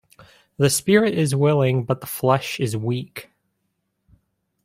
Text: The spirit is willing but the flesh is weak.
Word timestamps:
The 0.57 0.71
spirit 0.71 1.13
is 1.13 1.35
willing 1.35 1.83
but 1.83 2.01
the 2.01 2.07
flesh 2.07 2.59
is 2.59 2.75
weak. 2.75 3.29